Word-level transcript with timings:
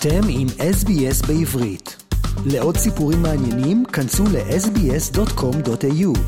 אתם 0.00 0.20
עם 0.28 0.46
SBS 0.48 1.26
בעברית. 1.26 1.96
לעוד 2.46 2.76
סיפורים 2.76 3.22
מעניינים, 3.22 3.84
כנסו 3.84 4.24
ל-sbs.com.au. 4.24 6.18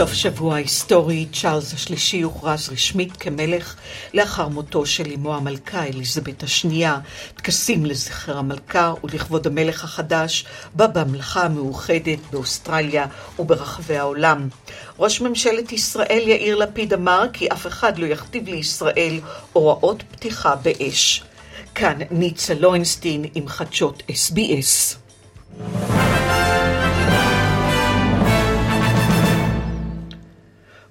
סוף 0.00 0.12
שבוע 0.12 0.56
היסטורי, 0.56 1.26
צ'ארלס 1.32 1.74
השלישי 1.74 2.20
הוכרז 2.20 2.68
רשמית 2.72 3.16
כמלך 3.16 3.76
לאחר 4.14 4.48
מותו 4.48 4.86
של 4.86 5.12
אמו 5.14 5.34
המלכה 5.34 5.84
אליזבת 5.84 6.42
השנייה. 6.42 6.98
טקסים 7.34 7.86
לזכר 7.86 8.38
המלכה 8.38 8.94
ולכבוד 9.04 9.46
המלך 9.46 9.84
החדש 9.84 10.44
בממלכה 10.74 11.42
המאוחדת 11.42 12.18
באוסטרליה 12.30 13.06
וברחבי 13.38 13.96
העולם. 13.96 14.48
ראש 14.98 15.20
ממשלת 15.20 15.72
ישראל 15.72 16.22
יאיר 16.26 16.56
לפיד 16.56 16.92
אמר 16.92 17.26
כי 17.32 17.48
אף 17.48 17.66
אחד 17.66 17.98
לא 17.98 18.06
יכתיב 18.06 18.48
לישראל 18.48 19.20
הוראות 19.52 20.02
פתיחה 20.10 20.56
באש. 20.56 21.22
כאן 21.74 21.98
ניצה 22.10 22.54
לוינסטין 22.54 23.24
עם 23.34 23.48
חדשות 23.48 24.02
SBS. 24.08 24.96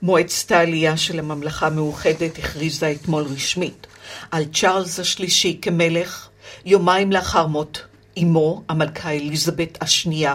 מועצת 0.01 0.51
העלייה 0.51 0.97
של 0.97 1.19
הממלכה 1.19 1.67
המאוחדת 1.67 2.37
הכריזה 2.39 2.91
אתמול 2.91 3.23
רשמית 3.23 3.87
על 4.31 4.45
צ'ארלס 4.45 4.99
השלישי 4.99 5.59
כמלך, 5.61 6.29
יומיים 6.65 7.11
לאחר 7.11 7.47
מות 7.47 7.85
אמו, 8.17 8.61
המלכה 8.69 9.11
אליזבת 9.11 9.77
השנייה. 9.81 10.33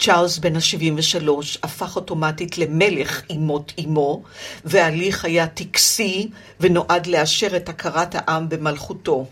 צ'ארלס 0.00 0.38
בן 0.38 0.56
ה-73 0.56 1.28
הפך 1.62 1.96
אוטומטית 1.96 2.58
למלך 2.58 3.22
עם 3.28 3.40
מות 3.40 3.72
אמו, 3.84 4.22
וההליך 4.64 5.24
היה 5.24 5.46
טקסי 5.46 6.28
ונועד 6.60 7.06
לאשר 7.06 7.56
את 7.56 7.68
הכרת 7.68 8.14
העם 8.14 8.48
במלכותו. 8.48 9.26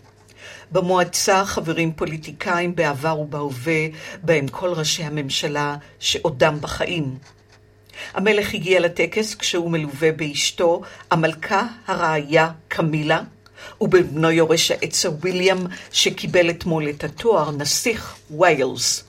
במועצה 0.71 1.45
חברים 1.45 1.93
פוליטיקאים 1.93 2.75
בעבר 2.75 3.19
ובהווה, 3.19 3.87
בהם 4.23 4.47
כל 4.47 4.73
ראשי 4.73 5.03
הממשלה 5.03 5.75
שעודם 5.99 6.57
בחיים. 6.61 7.17
המלך 8.13 8.53
הגיע 8.53 8.79
לטקס 8.79 9.35
כשהוא 9.35 9.71
מלווה 9.71 10.11
באשתו, 10.11 10.81
המלכה 11.11 11.67
הרעיה 11.87 12.51
קמילה, 12.67 13.21
ובבנו 13.81 14.31
יורש 14.31 14.71
העצר 14.71 15.11
ויליאם, 15.21 15.57
שקיבל 15.91 16.49
אתמול 16.49 16.89
את 16.89 17.03
התואר 17.03 17.51
נסיך 17.51 18.15
ויילס. 18.37 19.03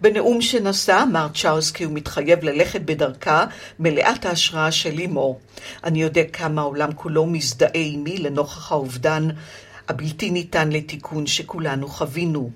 בנאום 0.00 0.42
שנשא 0.42 1.02
אמר 1.02 1.26
צ'ארלס 1.34 1.70
כי 1.70 1.84
הוא 1.84 1.92
מתחייב 1.92 2.44
ללכת 2.44 2.80
בדרכה 2.80 3.44
מלאת 3.78 4.26
ההשראה 4.26 4.72
של 4.72 5.00
אמו. 5.00 5.38
אני 5.84 6.02
יודע 6.02 6.22
כמה 6.32 6.60
העולם 6.60 6.92
כולו 6.92 7.26
מזדהה 7.26 7.70
עימי 7.72 8.18
לנוכח 8.18 8.72
האובדן 8.72 9.28
הבלתי 9.88 10.30
ניתן 10.30 10.72
לתיקון 10.72 11.26
שכולנו 11.26 11.88
חווינו. 11.88 12.50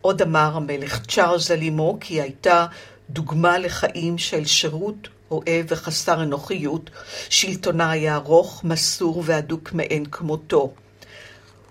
עוד 0.00 0.22
אמר 0.22 0.56
המלך 0.56 1.06
צ'ארלס 1.06 1.50
על 1.50 1.62
אמו 1.62 1.98
כי 2.00 2.20
הייתה 2.20 2.66
דוגמה 3.10 3.58
לחיים 3.58 4.18
של 4.18 4.44
שירות 4.44 5.08
אוהב 5.30 5.66
וחסר 5.68 6.22
אנוכיות, 6.22 6.90
שלטונה 7.28 7.90
היה 7.90 8.14
ארוך, 8.14 8.64
מסור 8.64 9.22
והדוק 9.26 9.72
מאין 9.72 10.04
כמותו. 10.10 10.72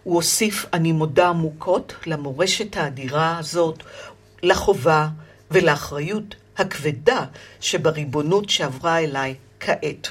הוא 0.03 0.16
הוסיף, 0.16 0.66
אני 0.73 0.91
מודה 0.91 1.29
עמוקות 1.29 1.94
למורשת 2.05 2.77
האדירה 2.77 3.38
הזאת, 3.38 3.83
לחובה 4.44 5.07
ולאחריות 5.52 6.35
הכבדה 6.57 7.25
שבריבונות 7.59 8.49
שעברה 8.49 8.99
אליי 8.99 9.35
כעת. 9.59 10.07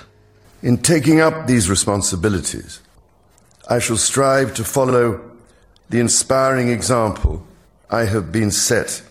In 0.63 0.77
taking 0.83 1.21
up 1.21 1.47
these 1.47 1.69
responsibilities, 1.69 2.81
I 3.69 3.79
shall 3.79 3.97
strive 3.97 4.55
to 4.55 4.65
follow 4.65 5.21
the 5.91 6.01
inspiring 6.01 6.69
example 6.69 7.43
I 7.91 8.05
have 8.05 8.33
been 8.33 8.51
set 8.51 9.03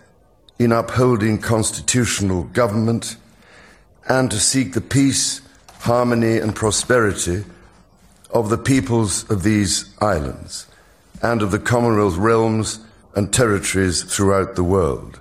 in 0.58 0.72
upholding 0.72 1.38
constitutional 1.38 2.44
government 2.44 3.18
and 4.08 4.32
to 4.32 4.40
seek 4.40 4.74
the 4.74 4.82
peace, 4.82 5.42
harmony, 5.80 6.38
and 6.38 6.56
prosperity 6.56 7.44
of 8.30 8.50
the 8.50 8.58
peoples 8.58 9.30
of 9.30 9.44
these 9.44 9.94
islands 10.00 10.68
and 11.22 11.42
of 11.42 11.52
the 11.52 11.60
Commonwealth 11.60 12.18
realms 12.18 12.80
and 13.16 13.34
territories 13.34 14.04
throughout 14.04 14.56
the 14.56 14.64
world. 14.64 15.20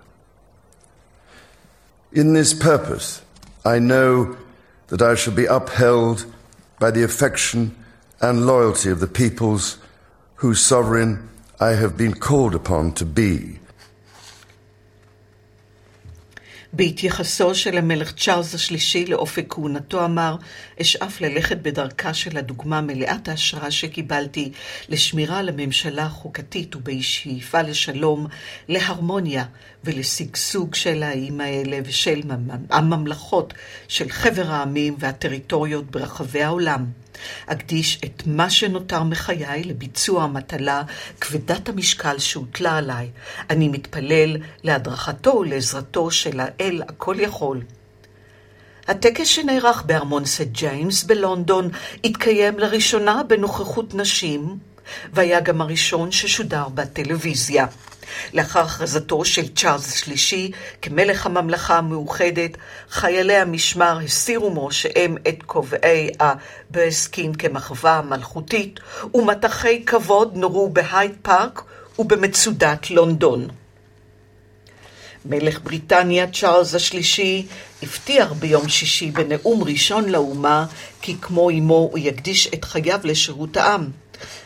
In 2.13 2.33
this 2.33 2.55
purpose, 2.55 3.23
I 3.65 3.79
know 3.79 4.37
that 4.89 5.03
I 5.03 5.15
shall 5.15 5.35
be 5.35 5.47
upheld 5.47 6.27
by 6.79 6.91
the 6.91 7.03
affection 7.03 7.75
and 8.21 8.47
loyalty 8.47 8.91
of 8.91 9.01
the 9.01 9.07
peoples 9.07 9.79
whose 10.37 10.61
sovereign 10.61 11.29
I 11.61 11.71
have 11.71 11.97
been 11.97 12.15
called 12.15 12.55
upon 12.55 12.93
to 12.95 13.07
be. 13.07 13.59
בהתייחסו 16.77 17.55
של 17.55 17.79
המלך 17.79 18.13
צ'ארלס 18.13 18.55
השלישי 18.55 19.07
לאופק 19.07 19.47
כהונתו 19.49 20.05
אמר, 20.05 20.37
אשאף 20.81 21.21
ללכת 21.21 21.57
בדרכה 21.57 22.15
של 22.15 22.39
הדוגמה 22.39 22.81
מלאת 22.81 23.29
ההשראה 23.29 23.71
שקיבלתי 23.71 24.53
לשמירה 24.89 25.39
על 25.39 25.49
הממשלה 25.49 26.03
החוקתית 26.03 26.77
ובשאיפה 26.77 27.63
לשלום, 27.63 28.27
להרמוניה 28.69 29.45
ולשגשוג 29.85 30.75
של 30.75 31.03
האיים 31.03 31.41
האלה 31.41 31.79
ושל 31.85 32.21
הממלכות 32.71 33.55
של 33.89 34.09
חבר 34.09 34.51
העמים 34.51 34.97
והטריטוריות 34.99 35.91
ברחבי 35.91 36.43
העולם. 36.43 37.04
אקדיש 37.47 38.01
את 38.05 38.23
מה 38.27 38.51
שנותר 38.51 39.03
מחיי 39.03 39.65
לביצוע 39.65 40.23
המטלה 40.25 40.83
כבדת 41.21 41.69
המשקל 41.69 42.19
שהוטלה 42.19 42.77
עליי. 42.79 43.11
אני 43.51 43.69
מתפלל 43.69 44.37
להדרכתו 44.63 45.31
ולעזרתו 45.31 46.11
של 46.11 46.41
האל 46.41 46.83
הכל 46.89 47.17
יכול. 47.19 47.61
הטקס 48.89 49.27
שנערך 49.27 49.83
בארמון 49.87 50.25
סט 50.25 50.49
ג'יימס 50.53 51.05
בלונדון 51.05 51.69
התקיים 52.05 52.59
לראשונה 52.59 53.23
בנוכחות 53.23 53.95
נשים, 53.95 54.59
והיה 55.13 55.41
גם 55.41 55.61
הראשון 55.61 56.13
ששודר 56.13 56.69
בטלוויזיה. 56.69 57.67
לאחר 58.33 58.61
הכרזתו 58.61 59.25
של 59.25 59.55
צ'ארלס 59.55 59.93
השלישי 59.93 60.51
כמלך 60.83 61.27
הממלכה 61.27 61.79
המאוחדת, 61.79 62.51
חיילי 62.91 63.37
המשמר 63.37 63.99
הסירו 64.05 64.51
מראשיהם 64.51 65.17
את 65.29 65.43
כובעי 65.47 66.11
הברסקין 66.21 67.35
כמחווה 67.35 68.03
מלכותית, 68.03 68.81
ומטחי 69.15 69.83
כבוד 69.87 70.37
נורו 70.37 70.71
בהייד 70.71 71.13
פארק 71.23 71.63
ובמצודת 71.99 72.91
לונדון. 72.91 73.49
מלך 75.27 75.61
בריטניה 75.63 76.27
צ'ארלס 76.33 76.75
השלישי 76.75 77.47
הבטיח 77.83 78.33
ביום 78.33 78.69
שישי 78.69 79.11
בנאום 79.11 79.63
ראשון 79.65 80.09
לאומה 80.09 80.67
כי 81.03 81.17
כמו 81.21 81.51
אמו 81.51 81.75
הוא 81.75 81.99
יקדיש 81.99 82.49
את 82.55 82.65
חייו 82.65 83.01
לשירות 83.05 83.57
העם. 83.57 84.04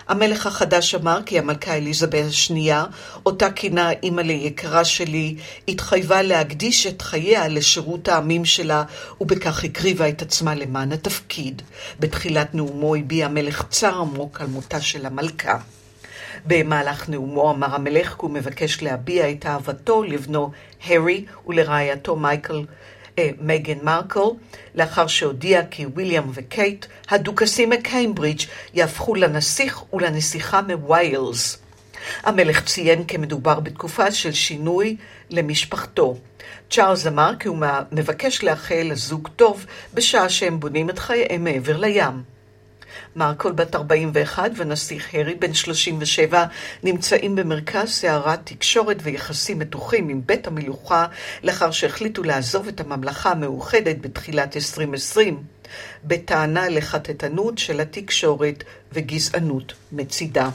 המלך 0.09 0.47
החדש 0.47 0.95
אמר 0.95 1.21
כי 1.27 1.39
המלכה 1.39 1.77
אליזבת 1.77 2.25
השנייה, 2.29 2.85
אותה 3.27 3.51
כינה 3.51 3.91
אימא 4.03 4.21
ליקרה 4.21 4.85
שלי, 4.85 5.37
התחייבה 5.69 6.23
להקדיש 6.23 6.87
את 6.87 7.03
חייה 7.03 7.49
לשירות 7.49 8.09
העמים 8.09 8.45
שלה, 8.45 8.85
ובכך 9.21 9.65
הקריבה 9.65 10.09
את 10.09 10.23
עצמה 10.23 10.55
למען 10.55 10.93
התפקיד. 10.93 11.63
בתחילת 12.01 12.55
נאומו 12.55 12.95
הביע 12.95 13.27
המלך 13.27 13.65
צער 13.71 14.01
עמוק 14.01 14.41
על 14.41 14.47
מותה 14.47 14.81
של 14.81 15.07
המלכה. 15.07 15.59
במהלך 16.47 17.09
נאומו 17.09 17.51
אמר 17.51 17.75
המלך 17.75 18.09
כי 18.09 18.17
הוא 18.19 18.31
מבקש 18.31 18.83
להביע 18.83 19.31
את 19.31 19.47
אהבתו 19.47 20.03
לבנו 20.03 20.51
הרי 20.87 21.25
ולרעייתו 21.47 22.17
מייקל 22.17 22.65
מייגן 23.41 23.79
מרקל, 23.83 24.21
לאחר 24.75 25.07
שהודיע 25.07 25.67
כי 25.71 25.87
ויליאם 25.95 26.25
וקייט, 26.35 26.87
הדוכסים 27.09 27.71
מקיימברידג', 27.71 28.43
יהפכו 28.75 29.15
לנסיך 29.15 29.95
ולנסיכה 29.95 30.61
מוויילס. 30.63 31.59
המלך 32.23 32.65
ציין 32.65 33.05
כי 33.05 33.17
מדובר 33.17 33.61
בתקופה 33.61 34.11
של 34.11 34.33
שינוי 34.33 34.97
למשפחתו. 35.31 36.17
צ'ארלס 36.71 37.07
אמר 37.07 37.33
כי 37.39 37.49
הוא 37.49 37.57
מבקש 37.93 38.45
לאחל 38.45 38.83
לזוג 38.85 39.29
טוב 39.37 39.67
בשעה 39.95 40.29
שהם 40.29 40.61
בונים 40.61 40.91
את 40.91 40.99
חייהם 40.99 41.45
מעבר 41.45 41.77
לים. 41.77 42.38
מרקול 43.17 43.53
בת 43.53 43.75
41 43.75 44.51
ונסיך 44.57 45.15
הרי 45.15 45.35
בן 45.35 45.55
37 45.55 46.45
נמצאים 46.83 47.37
במרכז 47.37 47.89
סערת 47.89 48.41
תקשורת 48.45 48.97
ויחסים 49.03 49.59
מתוחים 49.59 50.09
עם 50.09 50.21
בית 50.27 50.47
המלוכה 50.47 51.07
לאחר 51.43 51.71
שהחליטו 51.71 52.23
לעזוב 52.23 52.69
את 52.69 52.81
הממלכה 52.81 53.31
המאוחדת 53.31 53.97
בתחילת 54.01 54.57
2020 54.57 55.43
בטענה 56.05 56.69
לחטטנות 56.69 57.59
של 57.59 57.81
התקשורת 57.81 58.65
וגזענות 58.93 59.73
מצידה. 59.93 60.51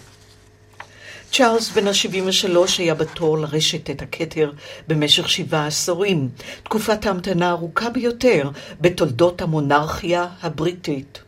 צ'ארלס 1.32 1.72
בן 1.72 1.88
ה-73 1.88 2.58
היה 2.78 2.96
בתור 2.96 3.38
לרשת 3.38 3.90
את 3.90 4.02
הכתר 4.02 4.52
במשך 4.88 5.30
שבעה 5.30 5.68
עשורים, 5.68 6.30
תקופת 6.64 7.06
ההמתנה 7.06 7.48
הארוכה 7.48 7.90
ביותר 7.90 8.50
בתולדות 8.82 9.42
המונרכיה 9.42 10.28
הבריטית. 10.42 11.20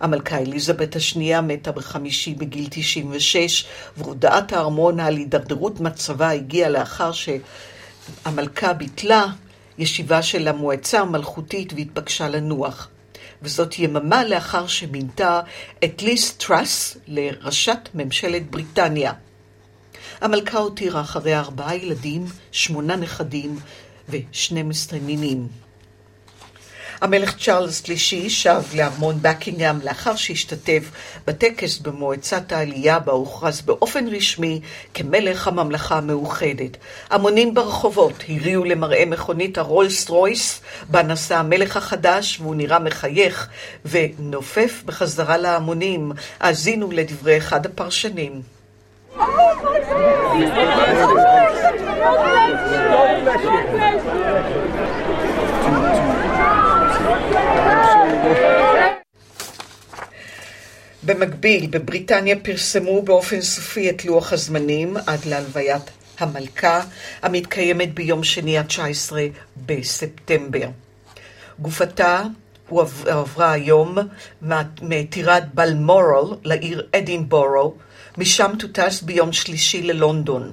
המלכה 0.00 0.38
אליזבת 0.38 0.96
השנייה 0.96 1.40
מתה 1.40 1.72
בחמישי 1.72 2.34
בגיל 2.34 2.66
96, 2.70 3.66
והודעת 3.96 4.52
הארמון 4.52 5.00
על 5.00 5.16
הידרדרות 5.16 5.80
מצבה 5.80 6.30
הגיעה 6.30 6.70
לאחר 6.70 7.10
שהמלכה 7.12 8.72
ביטלה 8.72 9.26
ישיבה 9.78 10.22
של 10.22 10.48
המועצה 10.48 11.00
המלכותית 11.00 11.72
והתבקשה 11.72 12.28
לנוח. 12.28 12.88
וזאת 13.42 13.78
יממה 13.78 14.24
לאחר 14.24 14.66
שמינתה 14.66 15.40
את 15.84 16.02
ליס 16.02 16.32
טראס 16.32 16.96
לראשת 17.08 17.88
ממשלת 17.94 18.50
בריטניה. 18.50 19.12
המלכה 20.20 20.58
הותירה 20.58 21.00
אחריה 21.00 21.40
ארבעה 21.40 21.76
ילדים, 21.76 22.24
שמונה 22.52 22.96
נכדים 22.96 23.58
ו-12 24.08 24.94
נינים. 25.02 25.67
המלך 27.00 27.36
צ'ארלס 27.38 27.84
שלישי 27.84 28.30
שב 28.30 28.62
לארמון 28.76 29.18
בקינגהם 29.22 29.80
לאחר 29.84 30.16
שהשתתף 30.16 30.90
בטקס 31.26 31.78
במועצת 31.78 32.52
העלייה 32.52 32.98
בה 32.98 33.12
הוכרז 33.12 33.60
באופן 33.60 34.08
רשמי 34.08 34.60
כמלך 34.94 35.48
הממלכה 35.48 35.96
המאוחדת. 35.96 36.76
המונים 37.10 37.54
ברחובות 37.54 38.24
הריעו 38.28 38.64
למראה 38.64 39.04
מכונית 39.06 39.58
הרולס 39.58 40.08
רויס 40.08 40.60
בה 40.88 41.02
נסע 41.02 41.38
המלך 41.38 41.76
החדש 41.76 42.38
והוא 42.40 42.54
נראה 42.54 42.78
מחייך 42.78 43.48
ונופף 43.84 44.82
בחזרה 44.84 45.36
להמונים. 45.36 46.12
האזינו 46.40 46.90
לדברי 46.90 47.38
אחד 47.38 47.66
הפרשנים. 47.66 48.42
במקביל, 61.02 61.66
בבריטניה 61.70 62.36
פרסמו 62.42 63.02
באופן 63.02 63.40
סופי 63.40 63.90
את 63.90 64.04
לוח 64.04 64.32
הזמנים 64.32 64.96
עד 65.06 65.24
להלוויית 65.24 65.82
המלכה, 66.18 66.82
המתקיימת 67.22 67.94
ביום 67.94 68.24
שני 68.24 68.58
ה-19 68.58 69.12
בספטמבר. 69.66 70.68
גופתה 71.58 72.22
הועברה 72.68 73.52
היום 73.52 73.98
מטירת 74.82 75.54
בלמורל 75.54 76.36
לעיר 76.44 76.86
אדינבורו, 76.96 77.74
משם 78.18 78.50
תוטס 78.58 79.02
ביום 79.02 79.32
שלישי 79.32 79.82
ללונדון. 79.82 80.52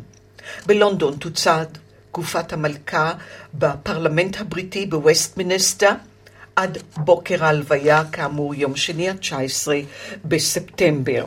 בלונדון 0.66 1.16
תוצד 1.16 1.66
גופת 2.12 2.54
המלכה 2.54 3.14
בפרלמנט 3.54 4.42
הבריטי 4.42 4.86
בווסטמינסטר, 4.86 5.92
עד 6.56 6.78
בוקר 6.98 7.44
ההלוויה, 7.44 8.04
כאמור 8.12 8.56
יום 8.56 8.76
שני 8.76 9.10
ה-19 9.10 9.68
בספטמבר. 10.26 11.26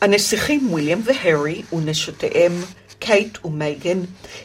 הנסיכים 0.00 0.72
ויליאם 0.72 1.00
והרי 1.04 1.62
ונשותיהם 1.72 2.52
קייט 2.98 3.44
ומייגן 3.44 3.98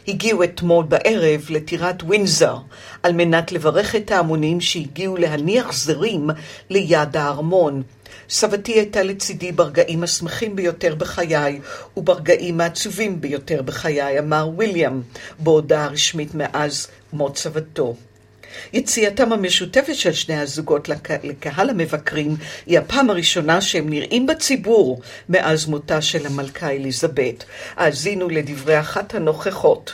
הגיעו 0.07 0.44
אתמול 0.44 0.86
בערב 0.86 1.45
לטירת 1.50 2.04
ווינזר 2.04 2.57
על 3.04 3.13
מנת 3.13 3.51
לברך 3.51 3.95
את 3.95 4.12
ההמונים 4.12 4.62
שהגיעו 4.62 5.18
להניח 5.18 5.74
זרים 5.74 6.30
ליד 6.69 7.18
הארמון. 7.18 7.84
סבתי 8.30 8.72
הייתה 8.72 9.04
לצידי 9.04 9.51
ברגעים 9.51 10.04
השמחים 10.04 10.56
ביותר 10.56 10.95
בחיי 10.95 11.60
וברגעים 11.98 12.62
העצובים 12.62 13.22
ביותר 13.22 13.62
בחיי, 13.62 14.19
אמר 14.19 14.50
ויליאם 14.57 15.01
בהודעה 15.40 15.88
רשמית 15.88 16.36
מאז 16.36 16.88
מות 17.13 17.38
סבתו. 17.38 17.95
יציאתם 18.74 19.34
המשותפת 19.34 19.96
של 19.96 20.14
שני 20.14 20.38
הזוגות 20.38 20.90
לק... 20.90 21.10
לקהל 21.24 21.70
המבקרים 21.70 22.36
היא 22.66 22.80
הפעם 22.80 23.10
הראשונה 23.10 23.62
שהם 23.62 23.90
נראים 23.90 24.28
בציבור 24.28 25.02
מאז 25.30 25.66
מותה 25.66 26.02
של 26.02 26.26
המלכה 26.26 26.70
אליזבת. 26.70 27.44
האזינו 27.76 28.30
לדברי 28.30 28.80
אחת 28.80 29.16
הנוכחות. 29.16 29.94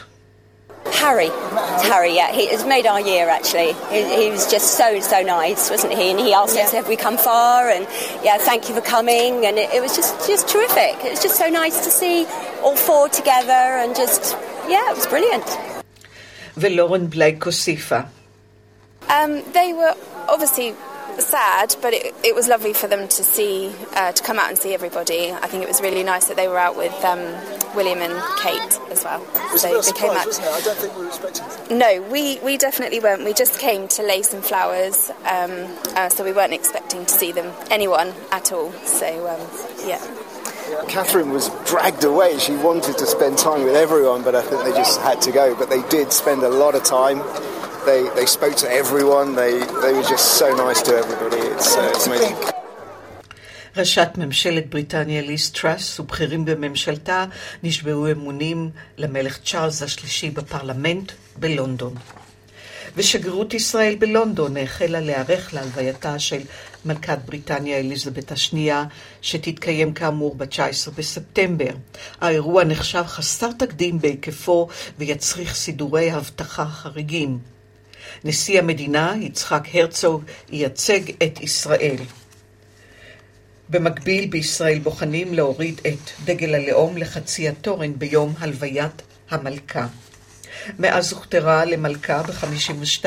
Harry, 0.91 1.29
it's 1.75 1.83
Harry, 1.83 2.15
yeah, 2.15 2.31
he 2.31 2.47
has 2.47 2.65
made 2.65 2.85
our 2.85 2.99
year 2.99 3.29
actually. 3.29 3.73
He, 3.93 3.99
he 4.21 4.29
was 4.35 4.49
just 4.49 4.69
so, 4.81 4.99
so 4.99 5.21
nice, 5.21 5.69
wasn't 5.69 5.93
he? 5.93 6.11
And 6.11 6.19
he 6.19 6.33
asked 6.33 6.57
yeah. 6.57 6.63
us 6.63 6.73
if 6.73 6.87
we 6.87 6.95
come 6.95 7.17
far, 7.17 7.69
and 7.69 7.87
yeah, 8.23 8.37
thank 8.37 8.61
you 8.67 8.75
for 8.75 8.81
coming. 8.81 9.45
And 9.45 9.57
it, 9.57 9.69
it 9.77 9.81
was 9.81 9.95
just, 9.95 10.13
just 10.27 10.47
terrific. 10.47 10.95
It 11.05 11.11
was 11.11 11.21
just 11.21 11.37
so 11.37 11.47
nice 11.49 11.77
to 11.85 11.91
see 11.91 12.25
all 12.63 12.75
four 12.75 13.07
together, 13.09 13.63
and 13.81 13.95
just, 13.95 14.35
yeah, 14.67 14.91
it 14.91 14.95
was 14.95 15.07
brilliant. 15.07 15.47
ולורן 16.57 17.09
בלייק 17.09 17.43
הוסיפה. 17.43 17.99
Um, 19.09 19.43
they 19.53 19.73
were 19.73 19.95
obviously 20.27 20.75
sad, 21.21 21.75
but 21.81 21.93
it, 21.93 22.13
it, 22.23 22.35
was 22.35 22.47
lovely 22.47 22.73
for 22.73 22.87
them 22.87 23.07
to 23.07 23.23
see, 23.23 23.73
uh, 23.95 24.11
to 24.11 24.23
come 24.23 24.39
out 24.39 24.49
and 24.49 24.57
see 24.57 24.73
everybody. 24.73 25.31
I 25.31 25.47
think 25.47 25.63
it 25.63 25.67
was 25.67 25.81
really 25.81 26.03
nice 26.03 26.27
that 26.27 26.37
they 26.37 26.47
were 26.47 26.57
out 26.57 26.77
with 26.77 26.93
um, 27.03 27.19
William 27.75 27.99
and 27.99 28.13
Kate 28.39 28.79
as 28.91 29.03
well. 29.03 29.25
Was 29.51 29.61
so 29.61 29.81
they 29.81 29.91
came 29.91 30.11
out. 30.11 30.25
Wasn't 30.25 30.45
it? 30.45 30.51
I 30.51 30.61
don't 30.61 30.77
think 30.77 30.95
we 30.95 31.01
were 31.01 31.07
expecting 31.07 31.45
it. 31.45 31.71
No, 31.71 32.01
we, 32.09 32.39
we 32.39 32.57
definitely 32.57 32.99
weren't. 32.99 33.25
We 33.25 33.33
just 33.33 33.59
came 33.59 33.87
to 33.89 34.03
lay 34.03 34.21
some 34.21 34.41
flowers, 34.41 35.09
um, 35.25 35.51
uh, 35.95 36.09
so 36.09 36.23
we 36.23 36.31
weren't 36.31 36.53
expecting 36.53 37.05
to 37.05 37.11
see 37.11 37.31
them, 37.31 37.53
anyone 37.69 38.13
at 38.31 38.51
all. 38.51 38.71
So, 38.83 39.27
um, 39.27 39.87
yeah. 39.87 39.99
Catherine 40.87 41.31
was 41.31 41.49
dragged 41.65 42.03
away. 42.03 42.37
She 42.37 42.55
wanted 42.55 42.97
to 42.99 43.05
spend 43.07 43.39
time 43.39 43.63
with 43.63 43.75
everyone, 43.75 44.23
but 44.23 44.35
I 44.35 44.43
think 44.43 44.63
they 44.63 44.71
just 44.71 45.01
had 45.01 45.19
to 45.23 45.31
go. 45.31 45.55
But 45.55 45.69
they 45.69 45.81
did 45.89 46.13
spend 46.13 46.43
a 46.43 46.49
lot 46.49 46.75
of 46.75 46.83
time 46.83 47.21
they, 47.89 48.01
they 48.19 48.27
spoke 48.37 48.55
to 48.63 48.67
everyone, 48.81 49.27
they, 49.41 49.53
they 49.83 49.93
were 49.97 50.07
just 50.15 50.27
so 50.41 50.47
nice 50.65 50.81
to 50.87 50.93
everybody. 51.03 51.41
It's, 51.53 51.69
uh, 51.75 51.93
it's 51.93 52.07
amazing. 52.07 52.35
ראשת 53.77 54.09
ממשלת 54.17 54.69
בריטניה 54.69 55.21
ליס 55.21 55.49
טראס 55.49 55.99
ובכירים 55.99 56.45
בממשלתה 56.45 57.25
נשבעו 57.63 58.11
אמונים 58.11 58.69
למלך 58.97 59.39
צ'ארלס 59.45 59.83
השלישי 59.83 60.29
בפרלמנט 60.29 61.11
בלונדון. 61.35 61.95
ושגרירות 62.95 63.53
ישראל 63.53 63.95
בלונדון 63.95 64.57
החלה 64.57 64.99
להיערך 64.99 65.53
להלווייתה 65.53 66.19
של 66.19 66.41
מלכת 66.85 67.17
בריטניה 67.25 67.77
אליזבת 67.77 68.31
השנייה, 68.31 68.85
שתתקיים 69.21 69.93
כאמור 69.93 70.35
ב-19 70.35 70.91
בספטמבר. 70.95 71.73
האירוע 72.21 72.63
נחשב 72.63 73.03
חסר 73.07 73.51
תקדים 73.51 73.99
בהיקפו 73.99 74.67
ויצריך 74.97 75.55
סידורי 75.55 76.15
אבטחה 76.15 76.65
חריגים. 76.65 77.39
נשיא 78.23 78.59
המדינה, 78.59 79.13
יצחק 79.21 79.63
הרצוג, 79.73 80.23
ייצג 80.51 80.99
את 81.23 81.41
ישראל. 81.41 81.95
במקביל, 83.69 84.27
בישראל 84.29 84.79
בוחנים 84.79 85.33
להוריד 85.33 85.81
את 85.87 86.25
דגל 86.25 86.55
הלאום 86.55 86.97
לחצי 86.97 87.49
התורן 87.49 87.93
ביום 87.99 88.33
הלוויית 88.39 89.01
המלכה. 89.29 89.87
מאז 90.79 91.13
הוכתרה 91.13 91.65
למלכה 91.65 92.23
ב-52, 92.23 93.05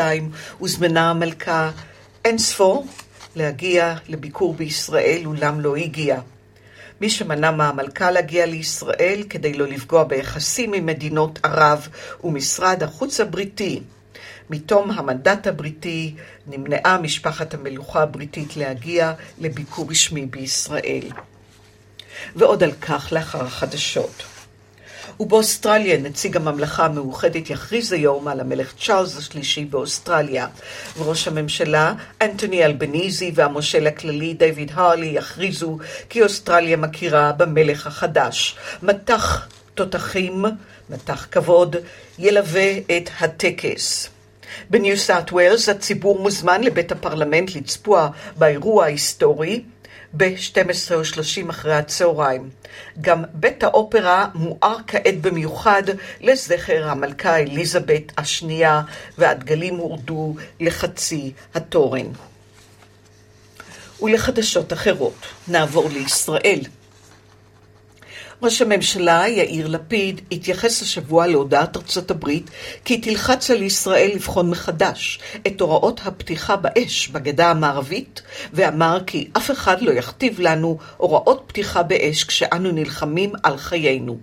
הוזמנה 0.59 1.11
המלכה 1.11 1.71
אין 2.25 2.39
ספור 2.39 2.87
להגיע 3.37 3.95
לביקור 4.09 4.55
בישראל, 4.55 5.23
אולם 5.25 5.61
לא 5.61 5.77
הגיעה. 5.77 6.21
מי 7.01 7.11
שמנע 7.11 7.51
מהמלכה 7.51 8.11
להגיע 8.11 8.47
לישראל 8.47 9.23
כדי 9.31 9.53
לא 9.53 9.67
לפגוע 9.67 10.05
ביחסים 10.05 10.73
עם 10.73 10.87
מדינות 10.87 11.39
ערב 11.43 11.89
ומשרד 12.25 12.83
החוץ 12.83 13.21
הבריטי 13.21 13.81
מתום 14.53 14.91
המנדט 14.91 15.47
הבריטי 15.47 16.15
נמנעה 16.47 16.99
משפחת 16.99 17.55
המלוכה 17.55 18.03
הבריטית 18.03 18.57
להגיע 18.57 19.13
לביקור 19.39 19.91
רשמי 19.91 20.27
בישראל. 20.27 21.09
ועוד 22.37 22.63
על 22.63 22.73
כך 22.73 23.09
לאחר 23.13 23.45
החדשות. 23.45 24.23
ובאוסטרליה 25.21 25.99
נציג 25.99 26.37
הממלכה 26.37 26.85
המאוחדת 26.85 27.51
יכריז 27.51 27.93
היום 27.93 28.29
על 28.29 28.41
המלך 28.41 28.75
צ'ארלס 28.85 29.17
השלישי 29.17 29.65
באוסטרליה, 29.65 30.47
וראש 30.99 31.29
הממשלה 31.29 31.95
אנטוני 32.23 32.65
אלבניזי 32.65 33.33
והמושל 33.35 33.87
הכללי 33.87 34.35
דיוויד 34.35 34.71
הרלי 34.75 35.07
יכריזו 35.07 35.79
כי 36.09 36.23
אוסטרליה 36.23 36.77
מכירה 36.77 37.33
במלך 37.33 37.87
החדש. 37.87 38.57
מטח 38.83 39.49
תותחים, 39.75 40.45
מטח 40.91 41.27
כבוד, 41.31 41.77
ילווה 42.19 42.79
את 42.79 43.11
הטקס. 43.21 44.09
בניו 44.71 44.97
סאט 44.97 45.33
ווילס 45.33 45.69
הציבור 45.69 46.19
מוזמן 46.19 46.65
לבית 46.65 46.93
הפרלמנט 46.93 47.55
לצפוע 47.55 48.09
באירוע 48.37 48.85
ההיסטורי 48.85 49.63
ב-12:30 50.17 51.51
אחרי 51.51 51.75
הצהריים. 51.75 52.51
גם 53.01 53.25
בית 53.35 53.63
האופרה 53.65 54.27
מואר 54.35 54.77
כעת 54.87 55.21
במיוחד 55.21 55.83
לזכר 56.21 56.89
המלכה 56.89 57.39
אליזבת 57.39 58.13
השנייה, 58.19 58.83
והדגלים 59.19 59.77
הורדו 59.77 60.35
לחצי 60.61 61.33
התורן. 61.55 62.07
ולחדשות 64.03 64.73
אחרות, 64.73 65.27
נעבור 65.49 65.89
לישראל. 65.93 66.61
ראש 68.43 68.63
הממשלה 68.63 69.29
יאיר 69.29 69.69
לפיד 69.69 70.21
התייחס 70.33 70.83
השבוע 70.83 71.27
להודעת 71.27 71.77
ארצות 71.77 72.11
הברית 72.11 72.51
כי 72.85 73.01
תלחץ 73.01 73.51
על 73.51 73.63
ישראל 73.63 74.11
לבחון 74.15 74.51
מחדש 74.51 75.19
את 75.47 75.61
הוראות 75.61 76.01
הפתיחה 76.05 76.57
באש 76.57 77.09
בגדה 77.09 77.51
המערבית 77.51 78.23
ואמר 78.53 78.99
כי 79.07 79.29
אף 79.37 79.51
אחד 79.51 79.83
לא 79.83 79.91
יכתיב 79.91 80.41
לנו 80.41 80.79
הוראות 80.97 81.45
פתיחה 81.47 81.83
באש 81.83 82.25
כשאנו 82.25 82.73
נלחמים 82.73 83.33
על 83.43 83.57
חיינו. 83.57 84.19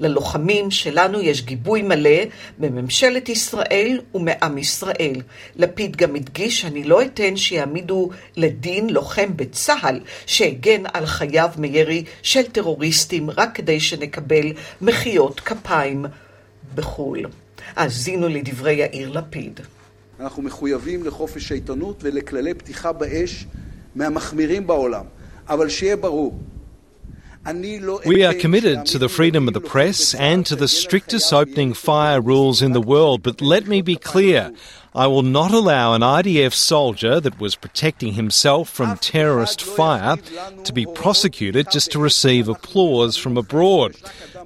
ללוחמים 0.00 0.70
שלנו 0.70 1.20
יש 1.20 1.42
גיבוי 1.42 1.82
מלא 1.82 2.20
בממשלת 2.58 3.28
ישראל 3.28 4.00
ומעם 4.14 4.58
ישראל. 4.58 5.20
לפיד 5.56 5.96
גם 5.96 6.14
הדגיש, 6.14 6.64
אני 6.64 6.84
לא 6.84 7.02
אתן 7.02 7.36
שיעמידו 7.36 8.10
לדין 8.36 8.90
לוחם 8.90 9.36
בצה"ל 9.36 10.00
שהגן 10.26 10.82
על 10.92 11.06
חייו 11.06 11.50
מירי 11.56 12.04
של 12.22 12.42
טרוריסטים 12.42 13.30
רק 13.30 13.59
כדי 13.60 13.80
שנקבל 13.80 14.52
מחיאות 14.80 15.40
כפיים 15.40 16.04
בחו"ל. 16.74 17.18
האזינו 17.76 18.28
לדברי 18.28 18.72
יאיר 18.72 19.10
לפיד. 19.10 19.60
אנחנו 20.20 20.42
מחויבים 20.42 21.04
לחופש 21.04 21.52
העיתונות 21.52 21.96
ולכללי 22.02 22.54
פתיחה 22.54 22.92
באש 22.92 23.46
מהמחמירים 23.94 24.66
בעולם. 24.66 25.04
אבל 25.48 25.68
שיהיה 25.68 25.96
ברור, 25.96 26.38
We 27.44 28.22
are 28.22 28.34
committed 28.34 28.84
to 28.86 28.98
the 28.98 29.08
freedom 29.08 29.48
of 29.48 29.54
the 29.54 29.62
press 29.62 30.14
and 30.14 30.44
to 30.44 30.54
the 30.54 30.68
strictest 30.68 31.32
opening 31.32 31.72
fire 31.72 32.20
rules 32.20 32.60
in 32.60 32.72
the 32.72 32.82
world, 32.82 33.22
but 33.22 33.40
let 33.40 33.66
me 33.66 33.80
be 33.80 33.96
clear. 33.96 34.52
I 34.94 35.06
will 35.06 35.22
not 35.22 35.50
allow 35.50 35.94
an 35.94 36.02
IDF 36.02 36.52
soldier 36.52 37.18
that 37.18 37.40
was 37.40 37.54
protecting 37.54 38.12
himself 38.12 38.68
from 38.68 38.98
terrorist 38.98 39.62
fire 39.62 40.16
to 40.64 40.72
be 40.72 40.84
prosecuted 40.84 41.70
just 41.70 41.90
to 41.92 41.98
receive 41.98 42.48
applause 42.48 43.16
from 43.16 43.38
abroad. 43.38 43.96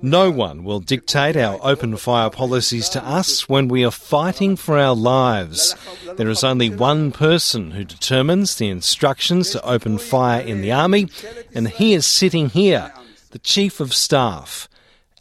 No 0.04 0.30
one 0.30 0.64
will 0.64 0.80
dictate 0.80 1.34
our 1.34 1.58
open 1.62 1.96
fire 1.96 2.28
policies 2.28 2.90
to 2.90 3.02
us 3.02 3.49
when 3.49 3.68
we 3.68 3.87
are 3.87 3.90
fighting 3.90 4.54
for 4.54 4.78
our 4.78 4.94
lives. 4.94 5.75
There 6.18 6.28
is 6.28 6.44
only 6.44 6.68
one 6.68 7.11
person 7.11 7.70
who 7.70 7.84
determines 7.84 8.56
the 8.56 8.68
instructions 8.68 9.49
to 9.52 9.64
open 9.64 9.96
fire 9.96 10.42
in 10.42 10.61
the 10.61 10.73
army, 10.73 11.08
and 11.54 11.68
he 11.68 11.94
is 11.94 12.04
sitting 12.04 12.50
here, 12.50 12.92
the 13.30 13.38
Chief 13.38 13.80
of 13.80 13.94
Staff. 13.94 14.68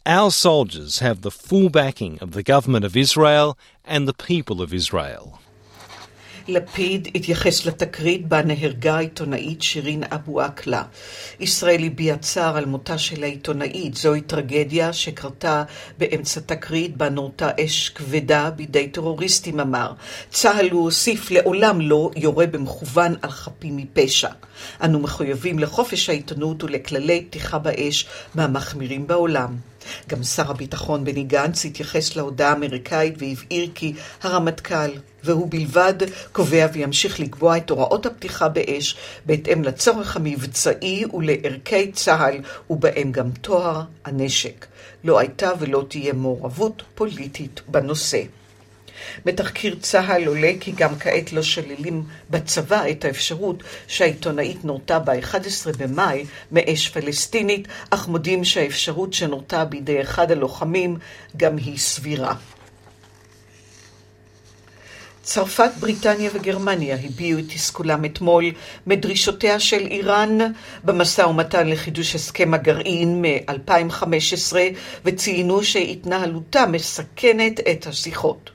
Our 0.04 0.30
soldiers 0.30 0.98
have 0.98 1.22
the 1.22 1.30
full 1.30 1.70
backing 1.70 2.18
of 2.20 2.32
the 2.32 2.42
government 2.42 2.84
of 2.84 2.94
Israel 2.94 3.56
and 3.86 4.06
the 4.06 4.12
people 4.12 4.60
of 4.60 4.74
Israel. 4.74 5.40
לפיד 6.48 7.08
התייחס 7.14 7.66
לתקרית 7.66 8.28
בה 8.28 8.42
נהרגה 8.42 8.96
העיתונאית 8.96 9.62
שירין 9.62 10.02
אבו 10.04 10.40
עקלה. 10.40 10.82
ישראל 11.40 11.84
הביע 11.84 12.16
צער 12.16 12.56
על 12.56 12.64
מותה 12.64 12.98
של 12.98 13.22
העיתונאית. 13.22 13.94
זוהי 13.94 14.20
טרגדיה 14.20 14.92
שקרתה 14.92 15.64
באמצע 15.98 16.40
תקרית 16.40 16.96
בה 16.96 17.08
נורתה 17.08 17.50
אש 17.64 17.88
כבדה 17.88 18.50
בידי 18.50 18.88
טרוריסטים, 18.88 19.60
אמר. 19.60 19.92
צה"ל, 20.30 20.70
הוא 20.70 20.82
הוסיף, 20.82 21.30
לעולם 21.30 21.80
לא 21.80 22.10
יורה 22.16 22.46
במכוון 22.46 23.14
על 23.22 23.30
חפים 23.30 23.76
מפשע. 23.76 24.30
אנו 24.82 24.98
מחויבים 24.98 25.58
לחופש 25.58 26.08
העיתונות 26.08 26.64
ולכללי 26.64 27.24
פתיחה 27.30 27.58
באש 27.58 28.06
מהמחמירים 28.34 29.06
בעולם. 29.06 29.56
גם 30.08 30.22
שר 30.22 30.50
הביטחון 30.50 31.04
בני 31.04 31.22
גנץ 31.22 31.64
התייחס 31.64 32.16
להודעה 32.16 32.50
האמריקאית 32.50 33.14
והבהיר 33.18 33.70
כי 33.74 33.92
הרמטכ"ל, 34.22 34.90
והוא 35.24 35.50
בלבד, 35.50 35.94
קובע 36.32 36.66
וימשיך 36.72 37.20
לקבוע 37.20 37.56
את 37.56 37.70
הוראות 37.70 38.06
הפתיחה 38.06 38.48
באש 38.48 38.96
בהתאם 39.26 39.64
לצורך 39.64 40.16
המבצעי 40.16 41.04
ולערכי 41.14 41.92
צה"ל, 41.92 42.40
ובהם 42.70 43.12
גם 43.12 43.30
טוהר 43.40 43.82
הנשק. 44.04 44.66
לא 45.04 45.18
הייתה 45.18 45.50
ולא 45.58 45.84
תהיה 45.88 46.12
מעורבות 46.12 46.82
פוליטית 46.94 47.60
בנושא. 47.68 48.22
בתחקיר 49.24 49.76
צה"ל 49.80 50.26
עולה 50.26 50.52
כי 50.60 50.72
גם 50.72 50.98
כעת 50.98 51.32
לא 51.32 51.42
שוללים 51.42 52.04
בצבא 52.30 52.82
את 52.90 53.04
האפשרות 53.04 53.62
שהעיתונאית 53.86 54.64
נורתה 54.64 54.98
ב-11 54.98 55.78
במאי 55.78 56.24
מאש 56.52 56.88
פלסטינית, 56.88 57.68
אך 57.90 58.08
מודים 58.08 58.44
שהאפשרות 58.44 59.12
שנורתה 59.12 59.64
בידי 59.64 60.00
אחד 60.00 60.32
הלוחמים 60.32 60.96
גם 61.36 61.56
היא 61.56 61.78
סבירה. 61.78 62.34
צרפת, 65.24 65.70
בריטניה 65.80 66.30
וגרמניה 66.34 66.96
הביעו 67.04 67.38
את 67.38 67.44
תסכולם 67.48 68.04
אתמול 68.04 68.44
מדרישותיה 68.86 69.60
של 69.60 69.86
איראן 69.86 70.38
במשא 70.84 71.22
ומתן 71.22 71.68
לחידוש 71.68 72.14
הסכם 72.14 72.54
הגרעין 72.54 73.22
מ-2015 73.22 74.56
וציינו 75.04 75.64
שהתנהלותה 75.64 76.66
מסכנת 76.66 77.60
את 77.60 77.86
השיחות. 77.86 78.53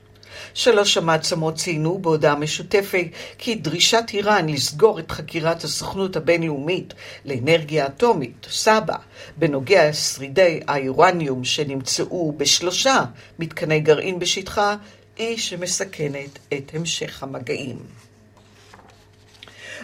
שלוש 0.54 0.98
המעצמות 0.98 1.56
ציינו 1.56 2.00
בהודעה 2.00 2.36
משותפת 2.36 3.06
כי 3.38 3.56
דרישת 3.56 4.04
איראן 4.14 4.50
לסגור 4.50 5.00
את 5.00 5.12
חקירת 5.12 5.64
הסוכנות 5.64 6.16
הבינלאומית 6.16 6.94
לאנרגיה 7.26 7.86
אטומית, 7.86 8.48
סבא, 8.52 8.96
בנוגע 9.38 9.90
לשרידי 9.90 10.60
האיראניום 10.68 11.44
שנמצאו 11.44 12.34
בשלושה 12.38 13.04
מתקני 13.40 13.80
גרעין 13.80 14.20
בשטחה, 14.20 14.76
היא 15.18 15.38
שמסכנת 15.38 16.40
את 16.54 16.72
המשך 16.74 17.24
המגעים. 17.24 17.78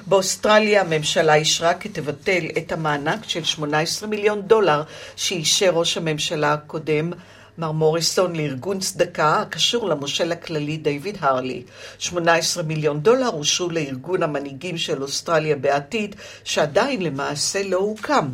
באוסטרליה 0.07 0.81
הממשלה 0.81 1.35
אישרה 1.35 1.73
כי 1.73 1.89
תבטל 1.89 2.45
את 2.57 2.71
המענק 2.71 3.29
של 3.29 3.43
18 3.43 4.09
מיליון 4.09 4.41
דולר 4.41 4.83
שאישר 5.15 5.69
ראש 5.69 5.97
הממשלה 5.97 6.53
הקודם 6.53 7.11
מר 7.57 7.71
מוריסון 7.71 8.35
לארגון 8.35 8.79
צדקה 8.79 9.41
הקשור 9.41 9.89
למושל 9.89 10.31
הכללי 10.31 10.77
דיוויד 10.77 11.17
הרלי. 11.19 11.63
18 11.99 12.63
מיליון 12.63 12.99
דולר 12.99 13.29
אושרו 13.29 13.69
לארגון 13.69 14.23
המנהיגים 14.23 14.77
של 14.77 15.03
אוסטרליה 15.03 15.55
בעתיד, 15.55 16.15
שעדיין 16.43 17.01
למעשה 17.01 17.63
לא 17.63 17.77
הוקם. 17.77 18.29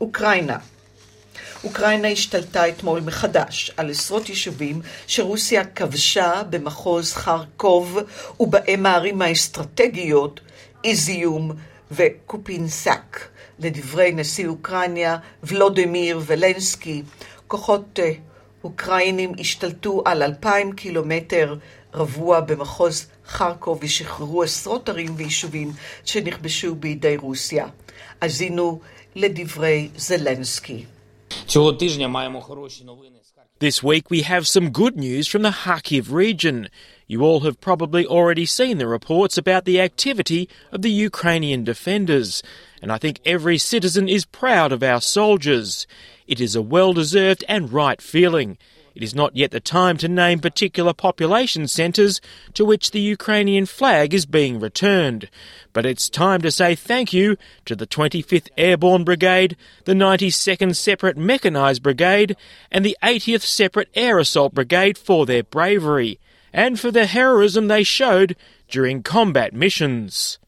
אוקראינה 0.00 0.58
אוקראינה 1.64 2.08
השתלטה 2.08 2.68
אתמול 2.68 3.00
מחדש 3.00 3.70
על 3.76 3.90
עשרות 3.90 4.28
יישובים 4.28 4.80
שרוסיה 5.06 5.64
כבשה 5.64 6.42
במחוז 6.50 7.12
חרקוב 7.12 7.98
ובהם 8.40 8.86
הערים 8.86 9.22
האסטרטגיות 9.22 10.40
איזיום 10.84 11.52
וקופינסק. 11.90 13.20
לדברי 13.58 14.12
נשיא 14.12 14.48
אוקראינה 14.48 15.16
ולודימיר 15.42 16.20
ולנסקי, 16.26 17.02
כוחות 17.47 17.99
אוקראינים 18.63 19.31
השתלטו 19.39 20.01
על 20.05 20.23
אלפיים 20.23 20.73
קילומטר 20.73 21.55
רבוע 21.93 22.39
במחוז 22.39 23.07
חרקוב 23.27 23.79
ושחררו 23.81 24.43
עשרות 24.43 24.89
ערים 24.89 25.15
ויישובים 25.17 25.71
שנכבשו 26.05 26.75
בידי 26.75 27.17
רוסיה. 27.17 27.67
האזינו 28.21 28.79
לדברי 29.15 29.89
זלנסקי. 29.95 30.85
This 33.59 33.83
week 33.83 34.05
we 34.09 34.21
have 34.23 34.47
some 34.47 34.69
good 34.69 34.95
news 34.97 35.27
from 35.27 35.43
the 35.43 35.51
Kharkiv 35.63 36.11
region. 36.11 36.67
You 37.07 37.21
all 37.23 37.41
have 37.41 37.61
probably 37.61 38.05
already 38.05 38.45
seen 38.45 38.77
the 38.77 38.87
reports 38.87 39.37
about 39.37 39.65
the 39.65 39.79
activity 39.81 40.49
of 40.71 40.81
the 40.81 40.89
Ukrainian 41.09 41.63
defenders, 41.63 42.41
and 42.81 42.91
I 42.91 42.97
think 42.97 43.19
every 43.25 43.57
citizen 43.57 44.07
is 44.09 44.25
proud 44.25 44.71
of 44.71 44.81
our 44.81 45.01
soldiers. 45.01 45.87
It 46.26 46.40
is 46.40 46.56
a 46.56 46.62
well 46.62 46.92
deserved 46.92 47.44
and 47.48 47.72
right 47.72 48.00
feeling. 48.00 48.58
It 48.96 49.02
is 49.02 49.14
not 49.14 49.36
yet 49.36 49.50
the 49.50 49.60
time 49.60 49.98
to 49.98 50.08
name 50.08 50.40
particular 50.40 50.94
population 50.94 51.68
centres 51.68 52.20
to 52.54 52.64
which 52.64 52.90
the 52.90 53.00
Ukrainian 53.00 53.66
flag 53.66 54.14
is 54.14 54.24
being 54.24 54.58
returned, 54.58 55.28
but 55.74 55.84
it's 55.84 56.08
time 56.08 56.40
to 56.40 56.50
say 56.50 56.74
thank 56.74 57.12
you 57.12 57.36
to 57.66 57.76
the 57.76 57.86
25th 57.86 58.48
Airborne 58.56 59.04
Brigade, 59.04 59.54
the 59.84 59.92
92nd 59.92 60.74
Separate 60.74 61.18
Mechanised 61.18 61.82
Brigade, 61.82 62.36
and 62.72 62.86
the 62.86 62.96
80th 63.02 63.42
Separate 63.42 63.90
Air 63.94 64.18
Assault 64.18 64.54
Brigade 64.54 64.96
for 64.96 65.26
their 65.26 65.42
bravery 65.42 66.18
and 66.50 66.80
for 66.80 66.90
the 66.90 67.04
heroism 67.04 67.68
they 67.68 67.82
showed 67.82 68.34
during 68.70 69.02
combat 69.02 69.52
missions. 69.52 70.38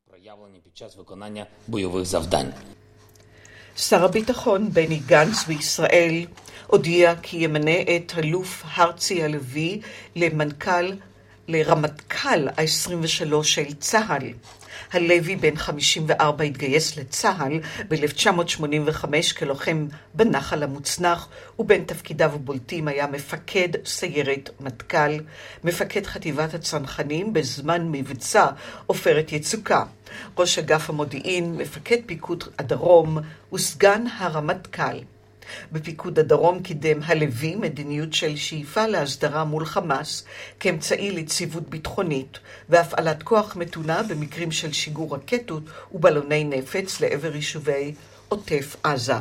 שר 3.78 4.04
הביטחון 4.04 4.72
בני 4.72 5.00
גנץ 5.06 5.44
בישראל 5.46 6.26
הודיע 6.66 7.14
כי 7.22 7.36
ימנה 7.36 7.80
את 7.96 8.12
אלוף 8.18 8.62
הרצי 8.74 9.24
הלוי 9.24 9.80
למנכ"ל, 10.16 10.92
לרמטכ"ל 11.48 12.48
ה-23 12.48 13.42
של 13.42 13.74
צה"ל. 13.80 14.32
הלוי, 14.92 15.36
בן 15.36 15.56
54, 15.56 16.44
התגייס 16.44 16.96
לצה"ל 16.96 17.60
ב-1985 17.88 19.04
כלוחם 19.38 19.86
בנחל 20.14 20.62
המוצנח, 20.62 21.28
ובין 21.58 21.84
תפקידיו 21.84 22.34
הבולטים 22.34 22.88
היה 22.88 23.06
מפקד 23.06 23.68
סיירת 23.84 24.50
מטכ"ל, 24.60 25.12
מפקד 25.64 26.06
חטיבת 26.06 26.54
הצנחנים 26.54 27.32
בזמן 27.32 27.88
מבצע 27.92 28.46
עופרת 28.86 29.32
יצוקה, 29.32 29.84
ראש 30.38 30.58
אגף 30.58 30.90
המודיעין, 30.90 31.56
מפקד 31.56 31.98
פיקוד 32.06 32.44
הדרום 32.58 33.18
וסגן 33.52 34.04
הרמטכ"ל. 34.18 35.17
בפיקוד 35.72 36.18
הדרום 36.18 36.62
קידם 36.62 37.00
הלוי 37.04 37.54
מדיניות 37.54 38.12
של 38.12 38.36
שאיפה 38.36 38.86
להסדרה 38.86 39.44
מול 39.44 39.64
חמאס 39.64 40.24
כאמצעי 40.60 41.10
ליציבות 41.10 41.68
ביטחונית 41.70 42.38
והפעלת 42.68 43.22
כוח 43.22 43.56
מתונה 43.56 44.02
במקרים 44.02 44.52
של 44.52 44.72
שיגור 44.72 45.14
רקטות 45.14 45.62
ובלוני 45.92 46.44
נפץ 46.44 47.00
לעבר 47.00 47.34
יישובי 47.36 47.94
עוטף 48.28 48.76
עזה. 48.82 49.14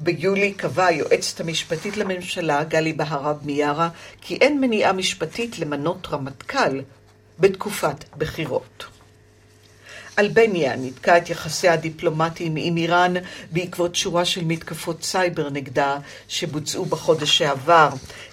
ביולי 0.00 0.52
קבעה 0.52 0.86
היועצת 0.86 1.40
המשפטית 1.40 1.96
לממשלה, 1.96 2.64
גלי 2.64 2.92
בהרב 2.92 3.38
מיארה, 3.42 3.88
כי 4.20 4.36
אין 4.36 4.60
מניעה 4.60 4.92
משפטית 4.92 5.58
למנות 5.58 6.06
רמטכ"ל 6.10 6.80
בתקופת 7.38 8.04
בחירות. 8.18 8.84
אלבניה 10.18 10.76
ניתקה 10.76 11.18
את 11.18 11.30
יחסיה 11.30 11.72
הדיפלומטיים 11.72 12.54
עם 12.56 12.76
איראן 12.76 13.14
בעקבות 13.50 13.94
שורה 13.94 14.24
של 14.24 14.44
מתקפות 14.44 15.02
סייבר 15.02 15.50
נגדה 15.50 15.98
שבוצעו 16.28 16.84
בחודש 16.84 17.38
שעבר. 17.38 17.88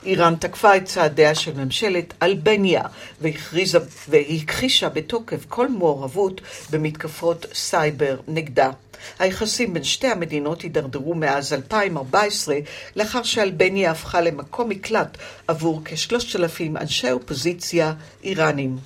איראן 0.05 0.35
תקפה 0.35 0.77
את 0.77 0.85
צעדיה 0.85 1.35
של 1.35 1.53
ממשלת 1.53 2.13
אלבניה 2.23 2.81
והכריזה 3.21 3.79
והכחישה 4.09 4.89
בתוקף 4.89 5.45
כל 5.49 5.69
מעורבות 5.69 6.41
במתקפות 6.69 7.45
סייבר 7.53 8.17
נגדה. 8.27 8.69
היחסים 9.19 9.73
בין 9.73 9.83
שתי 9.83 10.07
המדינות 10.07 10.61
הידרדרו 10.61 11.15
מאז 11.15 11.53
2014, 11.53 12.55
לאחר 12.95 13.23
שאלבניה 13.23 13.91
הפכה 13.91 14.21
למקום 14.21 14.69
מקלט 14.69 15.17
עבור 15.47 15.81
כשלושת 15.85 16.35
אלפים 16.35 16.77
אנשי 16.77 17.11
אופוזיציה 17.11 17.93
איראנים. 18.23 18.77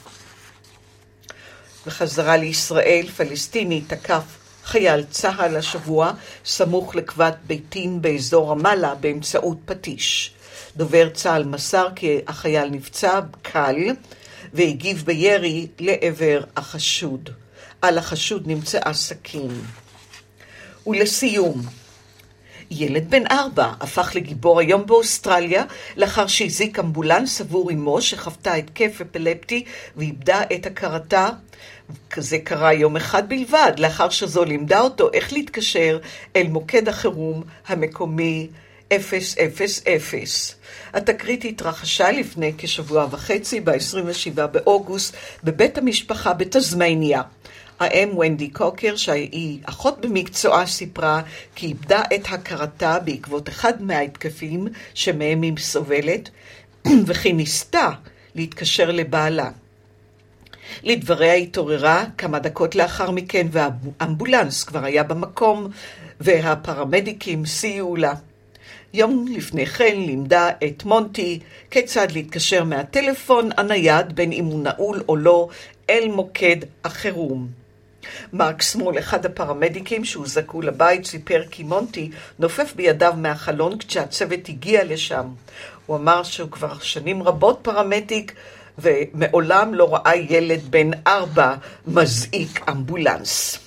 בחזרה 1.85 2.37
לישראל, 2.37 3.05
פלסטיני 3.17 3.81
תקף 3.81 4.23
חייל 4.63 5.03
צה"ל 5.03 5.57
השבוע 5.57 6.11
סמוך 6.45 6.95
לכבת 6.95 7.37
ביתים 7.47 8.01
באזור 8.01 8.51
רמאללה 8.51 8.95
באמצעות 8.95 9.57
פטיש. 9.65 10.33
דובר 10.77 11.09
צה"ל 11.09 11.43
מסר 11.43 11.87
כי 11.95 12.19
החייל 12.27 12.69
נפצע 12.69 13.19
קל 13.41 13.77
והגיב 14.53 15.03
בירי 15.05 15.67
לעבר 15.79 16.43
החשוד. 16.55 17.29
על 17.81 17.97
החשוד 17.97 18.47
נמצאה 18.47 18.93
סכין. 18.93 19.61
ולסיום, 20.87 21.61
ילד 22.71 23.09
בן 23.09 23.23
ארבע 23.31 23.73
הפך 23.79 24.11
לגיבור 24.15 24.59
היום 24.59 24.85
באוסטרליה 24.85 25.63
לאחר 25.97 26.27
שהזיק 26.27 26.79
אמבולנס 26.79 27.41
עבור 27.41 27.71
אמו 27.71 28.01
שחוותה 28.01 28.53
התקף 28.53 29.01
אפילפטי 29.01 29.65
ואיבדה 29.95 30.41
את 30.55 30.65
הכרתה. 30.65 31.29
זה 32.17 32.39
קרה 32.39 32.73
יום 32.73 32.95
אחד 32.95 33.29
בלבד, 33.29 33.71
לאחר 33.77 34.09
שזו 34.09 34.43
לימדה 34.43 34.79
אותו 34.79 35.09
איך 35.13 35.33
להתקשר 35.33 35.99
אל 36.35 36.47
מוקד 36.47 36.89
החירום 36.89 37.43
המקומי 37.67 38.47
000. 38.91 40.55
התקרית 40.93 41.45
התרחשה 41.45 42.11
לפני 42.11 42.53
כשבוע 42.57 43.07
וחצי, 43.11 43.59
ב-27 43.59 44.47
באוגוסט, 44.47 45.15
בבית 45.43 45.77
המשפחה 45.77 46.33
בתזמניה. 46.33 47.21
האם 47.81 48.17
ונדי 48.17 48.49
קוקר, 48.49 48.95
שהיא 48.95 49.59
אחות 49.65 50.05
במקצועה, 50.05 50.65
סיפרה 50.65 51.21
כי 51.55 51.65
איבדה 51.65 52.01
את 52.15 52.25
הכרתה 52.29 52.99
בעקבות 52.99 53.49
אחד 53.49 53.81
מההתקפים 53.81 54.67
שמהם 54.93 55.41
היא 55.41 55.53
סובלת, 55.57 56.29
וכי 57.07 57.33
ניסתה 57.33 57.89
להתקשר 58.35 58.91
לבעלה. 58.91 59.49
לדבריה 60.83 61.33
התעוררה 61.33 62.05
כמה 62.17 62.39
דקות 62.39 62.75
לאחר 62.75 63.11
מכן, 63.11 63.47
והאמבולנס 63.51 64.63
כבר 64.63 64.85
היה 64.85 65.03
במקום, 65.03 65.67
והפרמדיקים 66.19 67.45
סייעו 67.45 67.95
לה. 67.95 68.13
יום 68.93 69.25
לפני 69.29 69.65
כן 69.65 69.95
לימדה 69.97 70.49
את 70.67 70.83
מונטי 70.85 71.39
כיצד 71.71 72.11
להתקשר 72.11 72.63
מהטלפון 72.63 73.49
הנייד, 73.57 74.15
בין 74.15 74.31
אם 74.31 74.45
הוא 74.45 74.63
נעול 74.63 75.03
או 75.09 75.15
לא, 75.15 75.49
אל 75.89 76.07
מוקד 76.07 76.57
החירום. 76.83 77.60
מרק 78.33 78.61
סמול, 78.61 78.99
אחד 78.99 79.25
הפרמדיקים 79.25 80.05
שהוזעקו 80.05 80.61
לבית, 80.61 81.05
סיפר 81.05 81.43
כי 81.51 81.63
מונטי 81.63 82.11
נופף 82.39 82.73
בידיו 82.75 83.13
מהחלון 83.17 83.77
כשהצוות 83.77 84.49
הגיע 84.49 84.83
לשם. 84.83 85.25
הוא 85.85 85.97
אמר 85.97 86.23
שהוא 86.23 86.51
כבר 86.51 86.79
שנים 86.79 87.23
רבות 87.23 87.59
פרמדיק 87.61 88.33
ומעולם 88.79 89.73
לא 89.73 89.95
ראה 89.95 90.15
ילד 90.15 90.61
בן 90.69 90.91
ארבע 91.07 91.55
מזעיק 91.87 92.69
אמבולנס. 92.69 93.60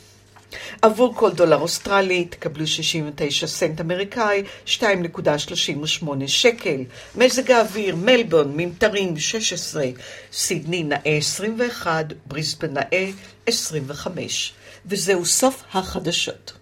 עבור 0.82 1.14
כל 1.16 1.30
דולר 1.30 1.60
אוסטרלי 1.60 2.24
תקבלו 2.24 2.66
69 2.66 3.46
סנט 3.46 3.80
אמריקאי, 3.80 4.42
2.38 4.66 6.06
שקל. 6.26 6.80
מזג 7.16 7.50
האוויר, 7.50 7.96
מלבון, 7.96 8.52
ממטרים 8.56 9.18
16, 9.18 9.84
סידני 10.32 10.82
נאה 10.82 11.16
21, 11.18 12.06
בריסבן 12.26 12.72
נאה 12.72 13.10
25. 13.46 14.52
וזהו 14.86 15.24
סוף 15.24 15.62
החדשות. 15.72 16.52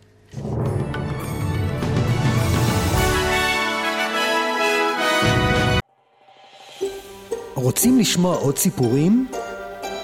רוצים 7.55 7.98
לשמוע 7.98 8.37
עוד 8.37 8.59
סיפורים? 8.59 9.26